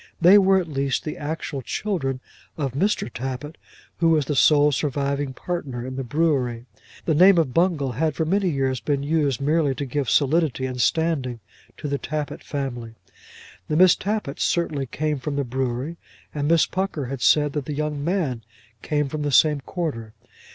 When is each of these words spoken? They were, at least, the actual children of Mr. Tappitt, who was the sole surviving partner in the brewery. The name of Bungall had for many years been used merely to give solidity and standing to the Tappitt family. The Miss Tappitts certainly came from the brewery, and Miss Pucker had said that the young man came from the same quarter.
They 0.19 0.39
were, 0.39 0.57
at 0.57 0.67
least, 0.67 1.03
the 1.03 1.15
actual 1.15 1.61
children 1.61 2.21
of 2.57 2.71
Mr. 2.73 3.07
Tappitt, 3.07 3.55
who 3.97 4.09
was 4.09 4.25
the 4.25 4.35
sole 4.35 4.71
surviving 4.71 5.31
partner 5.31 5.85
in 5.85 5.95
the 5.95 6.03
brewery. 6.03 6.65
The 7.05 7.13
name 7.13 7.37
of 7.37 7.53
Bungall 7.53 7.91
had 7.97 8.15
for 8.15 8.25
many 8.25 8.49
years 8.49 8.79
been 8.79 9.03
used 9.03 9.39
merely 9.39 9.75
to 9.75 9.85
give 9.85 10.09
solidity 10.09 10.65
and 10.65 10.81
standing 10.81 11.39
to 11.77 11.87
the 11.87 11.99
Tappitt 11.99 12.43
family. 12.43 12.95
The 13.67 13.77
Miss 13.77 13.93
Tappitts 13.95 14.43
certainly 14.43 14.87
came 14.87 15.19
from 15.19 15.35
the 15.35 15.43
brewery, 15.43 15.97
and 16.33 16.47
Miss 16.47 16.65
Pucker 16.65 17.05
had 17.05 17.21
said 17.21 17.53
that 17.53 17.65
the 17.65 17.75
young 17.75 18.03
man 18.03 18.41
came 18.81 19.07
from 19.07 19.21
the 19.21 19.31
same 19.31 19.61
quarter. 19.61 20.15